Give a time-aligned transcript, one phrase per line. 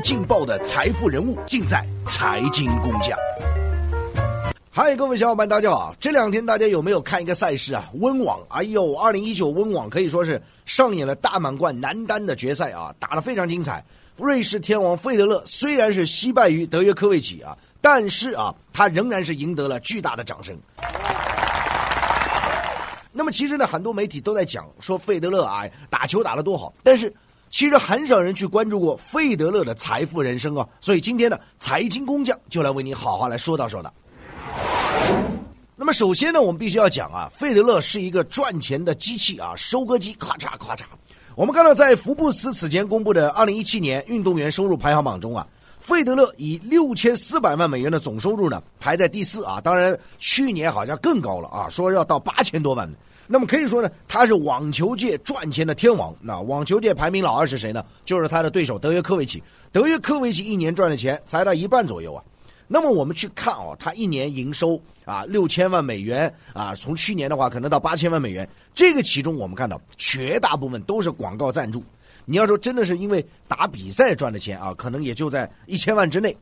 [0.00, 3.18] 劲爆的财富人物，尽在财经工匠。
[4.70, 5.94] 嗨，各位小伙伴，大家好！
[6.00, 7.90] 这两天大家有没有看一个赛事啊？
[7.94, 13.84] 温网，哎呦，二零一九温网可以说是上演了大满贯男单的决赛啊，打得非常精彩。
[14.16, 20.56] 瑞士天王费德勒虽然是惜败于德约科维奇啊，但是啊，他仍然是赢得了巨大的掌声。
[23.12, 27.12] 那么其实呢，很多媒体都在讲说费德勒啊打球打得多好，但是
[27.50, 30.66] 其实很少人去关注过费德勒的财富人生啊。
[30.80, 33.92] 所以今天呢，财经工匠就来为你好好来说道说道。
[35.76, 40.82] 那么首先呢，我们必须要讲啊，费德勒是一个赚钱的机器啊，收割机，咔嚓咔嚓。
[41.34, 45.46] 我们看到在福布斯此前公布的二零一七年运动员收入排行榜中啊，
[45.78, 49.60] 费德勒以六千四百万美元的总收入呢排在第四啊。
[49.60, 52.88] 当然去年好像更高了啊，说要到八千多万。
[53.32, 56.12] 那么可以说呢，他是网球界赚钱的天王。
[56.20, 57.84] 那网球界排名老二是谁呢？
[58.04, 59.40] 就是他的对手德约科维奇。
[59.70, 62.24] 德约科维奇一年赚的钱才到一半左右啊。
[62.66, 71.84] 那么我们去看哦，他一年营收啊六千万美元啊，从去年的话可能到八千万美元，这个其中我们看到绝大部分都是广告赞助。
[72.24, 76.36] 你要说真的是因为打比赛赚的钱啊，可能也就在一千万之内，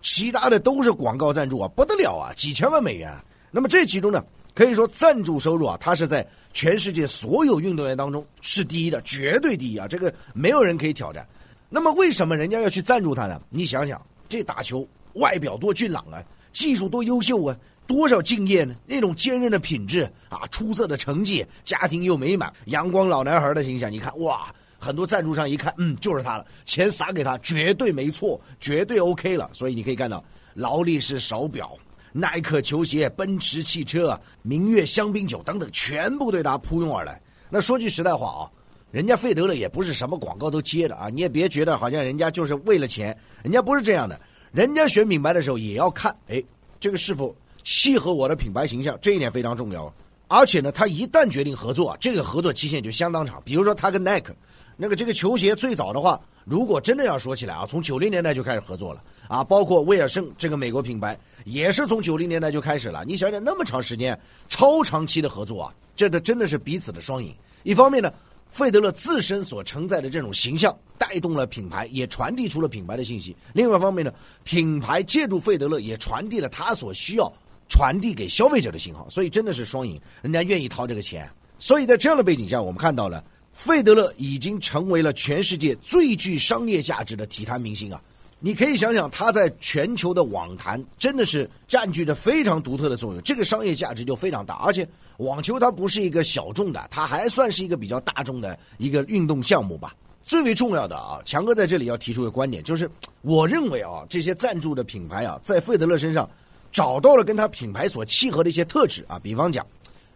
[0.00, 3.14] 其他的都是广告赞助啊，不得了啊，几千万美元。
[3.50, 11.26] 那么这其中呢，可以说赞助收入啊，它是在全世界所有运动员当中是第一的，绝对第一啊，这个没有人可以挑战。
[11.68, 13.40] 那么为什么人家要去赞助他呢？
[13.48, 14.86] 你想想，这打球。
[15.14, 18.76] 外表多俊朗啊，技术多优秀啊，多少敬业呢？
[18.86, 29.50] 那种坚韧的品质啊，出色的成绩，家庭又美满，阳光老男孩的形象，你看哇，很多赞助商一看，嗯，就是他了，钱撒给他绝对没错，绝对 OK 了。
[29.52, 30.22] 所以你可以看到，
[30.54, 31.76] 劳力士手表、
[32.12, 37.20] 耐克球鞋、奔驰汽车、明月香槟酒等等，全部对他扑拥而来。
[37.48, 38.50] 那说句实在话啊，
[38.90, 44.20] 人家费德勒也不是什么广告都接的啊，你也别觉得好像人家就是为了钱，人家不是这样的。
[44.52, 46.42] 人家选品牌的时候也要看，哎，
[46.80, 49.92] 这个是否契合我的品牌形象，这一点非常重要。
[50.26, 53.42] 而且呢，他一旦决定合作，这个合作期限就相当长。
[53.44, 54.34] 比如说，他跟耐克，
[54.76, 63.04] 那个这个球鞋最早的话，如果真的要说起来啊，从九零年代就开始合作了啊，包括威尔胜这个美国品牌也是从九零年代就开始了。
[63.06, 64.18] 你想想，那么长时间，
[64.48, 67.34] 超长期的合作啊，这的真的是彼此的双赢。
[67.62, 68.12] 一方面呢。
[68.50, 73.36] 费德勒自身所承载的这种形象，带动了品牌，也传递出了品牌的信息。
[73.52, 74.12] 另外一方面呢，
[74.42, 77.32] 品牌借助费德勒，也传递了他所需要
[77.68, 79.08] 传递给消费者的信号。
[79.08, 81.30] 所以真的是双赢，人家愿意掏这个钱。
[81.60, 83.24] 所以在这样的背景下，我们看到了
[83.62, 88.00] 费德勒已经成为了全世界最具商业价值的体坛明星啊。
[88.38, 94.54] 你可以想想，他在全球的网坛真的是占据着非常独特的作用，这个商业价值就非常大。
[94.54, 94.88] 而且
[95.18, 99.94] 网球它不是一个小众的，它还算是一个比较大众的一个运动项目吧。
[100.22, 106.26] 最为重要的啊，强哥在这里要提出一个观点，就是我认为啊，这些赞助的品牌啊，在费德勒身上
[106.72, 109.66] 找到了跟他品牌所契合的一些特质啊，比方讲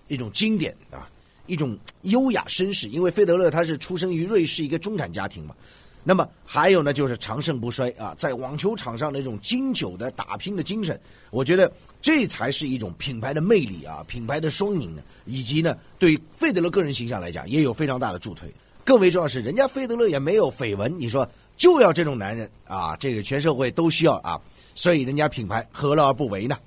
[0.08, 1.06] 一种经典啊，
[1.46, 5.54] 一种优雅绅士，因为费德勒他是出生于瑞士一个中产家庭嘛。
[6.06, 11.00] 那么还有呢，就是长盛不衰啊，在网球场上那种经久的打拼的精神，
[11.30, 11.72] 我觉得
[12.02, 18.52] 这才是一种品牌的魅力啊，品牌的双赢呢，以及呢，对费德勒个人形象来讲也有非常大的助推。
[18.84, 24.38] 更为重要是，人家费德勒也没有绯闻，你说就要这种男人啊，这个全社会都需要啊，
[24.74, 26.58] 所以人家品牌何乐而不为呢？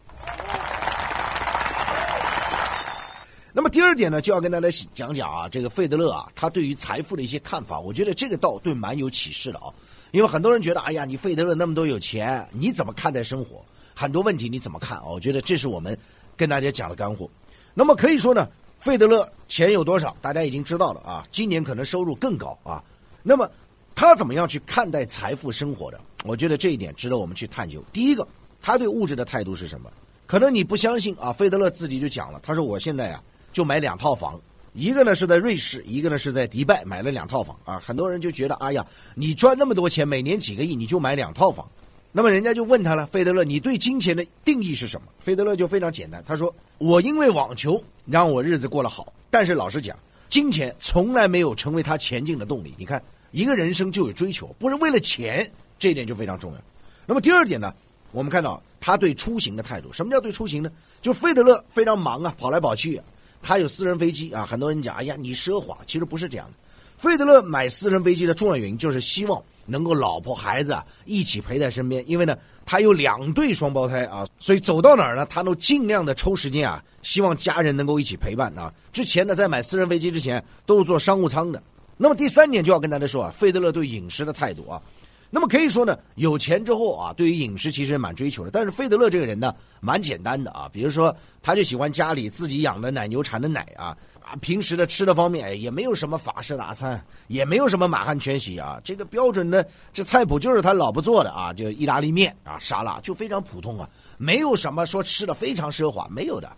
[3.58, 7.80] 那么第二点呢，就要跟大家讲讲啊，这个费德勒啊，他对于财富的一些看法。
[7.80, 9.74] 我觉得这个倒对蛮有启示的啊，
[10.12, 13.66] 因为很多人觉得，哎呀，你费德勒那么多有钱，你怎么看待生活？
[13.96, 15.04] 很多问题你怎么看？
[15.04, 15.98] 我觉得这是我们
[16.36, 17.28] 跟大家讲的干货。
[17.74, 18.48] 那么可以说呢，
[18.78, 22.84] 费德勒钱有多少，大家已经知道了啊，今年可能收入更高啊。
[23.24, 23.50] 那么
[23.96, 26.00] 他怎么样去看待财富生活的？
[26.26, 27.84] 我觉得这一点值得我们去探究。
[27.92, 28.28] 第一个，
[28.62, 29.92] 他对物质的态度是什么？
[30.28, 33.24] 可能你不相信啊，费德勒自己就讲了，他说我现在啊。
[33.58, 34.40] 就买两套房，
[34.74, 37.82] 一个呢是在瑞士，一个呢是在迪拜，买了两套房啊。
[37.84, 38.86] 很多人就觉得，哎呀，
[39.16, 41.68] 你赚那么多钱，每年几个亿，你就买两套房。
[42.12, 45.08] 那么人家就问他了，费德勒，你对金钱的定义是什么？
[45.18, 49.98] 费德勒就非常简单，他说：“我因为网球让我日子过得好，但是老实讲，
[50.30, 52.76] 金钱从来没有成为他前进的动力。
[52.78, 56.60] 你看，一个人生就有追求，不是为了钱，这一点就非常重要。
[57.08, 57.74] 那么第二点呢，
[58.12, 59.92] 我们看到他对出行的态度。
[59.92, 60.72] 什么叫对出行呢？
[61.02, 63.02] 就费德勒非常忙啊，跑来跑去。
[63.48, 66.54] 他有私人飞机啊，很多人讲，哎呀，你奢华，其实不是这样的。
[66.98, 78.70] 费德勒买私人飞机的重要原因就是希望能够老婆孩子一起陪在身边，因为呢，他有两对双胞胎啊，所以走到哪儿呢，他都尽量的抽时间啊，希望家人能够一起陪伴啊。
[78.92, 81.64] 之前呢，在买私人飞机之前都是坐商务舱的。
[81.96, 84.82] 那么第三点就要跟大家说啊，费德勒对饮食的态度啊，
[85.30, 88.52] 那么可以说呢，有钱之后啊，对于饮食其实蛮追求的。
[88.52, 106.50] 但是费德勒这个人呢，蛮简单的啊，比如说他就喜欢家里自己养的奶牛产的奶啊啊，平时的吃的方面也没有什么法式大餐，也没有什么满汉全席啊，这个标准的这菜谱就是他老婆做的啊，就意大利面啊沙拉就非常普通啊，没有什么说吃的非常奢华，没有的。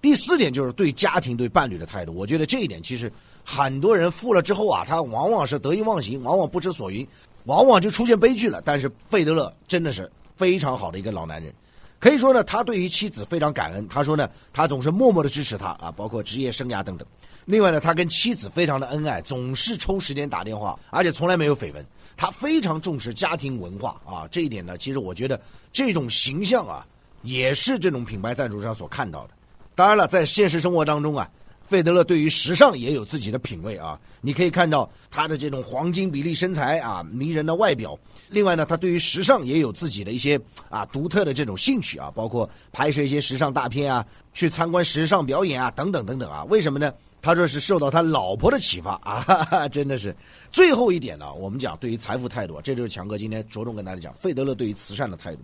[0.00, 3.10] 第四点就是对家庭对伴侣的态度，我觉得这一点其实
[3.42, 7.06] 很多人富了之后啊，他往往是得意忘形，往往不知所云。
[7.44, 8.60] 往往就出现悲剧了。
[8.64, 11.52] 但是费德勒真的是非常好的一个老男人，
[11.98, 13.86] 可以说呢，他对于妻子非常感恩。
[13.88, 17.06] 他说呢，他总是默默的支持他啊，包括职业生涯等等。
[17.44, 21.86] 另外呢，他跟妻子非常的恩爱，总是抽时间打电话，而且从来没有绯闻。
[22.16, 25.40] 他非常重视家庭文化啊，这一点呢，其实我觉得
[25.72, 26.86] 这种形象啊，
[27.22, 29.30] 也是这种品牌赞助商所看到的。
[29.74, 31.28] 当然了，在现实生活当中啊。
[31.74, 37.98] 费德勒对于时尚也有自己的品味啊，你可以看到他的这种黄金比例身材啊，迷人的外表。
[38.28, 46.44] 另外呢，他对于时尚也有自己的一些啊独特的这种兴趣啊，包括拍摄一些时尚大片啊，去参观时尚表演啊，等等等等啊。
[46.44, 46.94] 为什么呢？
[47.20, 50.14] 他说是受到他老婆的启发啊， 哈哈，真的是。
[50.52, 55.40] 最后一点呢，我们讲对于财富态度，这就是强哥今天着重跟大家讲费德勒对于慈善的态度。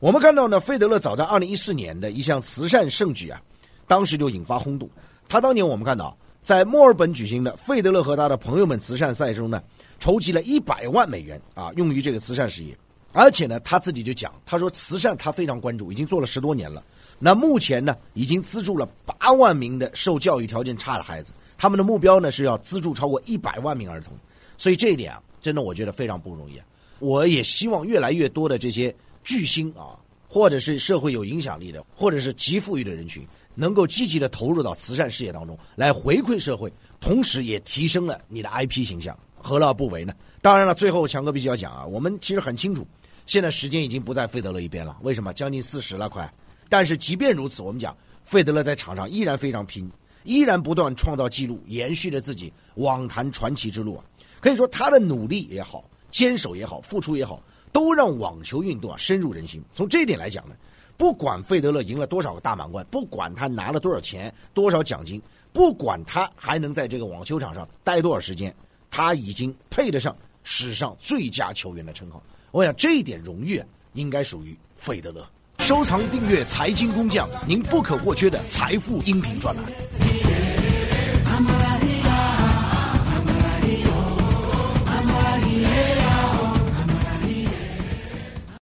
[0.00, 3.40] 我们看到呢，费德勒早在二零一四年的一项慈善盛举啊，
[3.86, 4.90] 当时就引发轰动。
[5.28, 9.62] 他当年我们看到，在墨尔本举行的费德勒和他的朋友们慈善赛中呢，
[9.98, 12.76] 筹集了一百万美元啊，用于这个慈善事业。
[13.14, 16.82] 而且呢，他自己就讲，他说慈善他非常关注，已经做了十多年了。
[17.18, 24.14] 那目前呢，已经资助了八万名的受教育条件差的孩子，他们的目标呢是要资助超过一百万名儿童。
[24.56, 26.60] 所以这一点啊，真的我觉得非常不容易。
[27.00, 33.26] 我也希望越来越多的这些巨星啊，或者是社会有影响力的，或者是极富裕的人群。
[33.54, 40.14] 能够积极的投入到慈善事业当中来回馈社会，同时也提升了你的 IP 形象，何乐不为呢？
[40.40, 42.86] 当然了，最后强哥必须要讲啊，我们其实很清楚，
[43.26, 44.96] 现在时间已经不在费德勒一边了。
[45.02, 45.32] 为什么？
[45.32, 46.32] 将近四十了，快。
[46.68, 49.90] 但是即便如此，我们讲费德勒在场上依然非常拼，
[50.24, 54.04] 依然不断创造记录，延续着自己网坛传奇之路啊。
[54.40, 57.40] 可以说他的努力也好，坚守也好，付出也好，
[57.72, 59.60] 都让网球运动啊深入人心。
[59.72, 60.54] 从这一点来讲呢。
[60.94, 65.20] 不管费德勒赢了多少个大满贯，不管他拿了多少钱、多少奖金，
[65.52, 68.54] 不管他还能在这个网球场上待多少时间，
[68.88, 72.22] 他已经配得上史上最佳球员的称号。
[72.52, 75.26] 我想这一点荣誉啊应该属于费德勒。
[75.58, 79.64] 收藏订阅财经工匠，您不可或缺的财富音频专栏。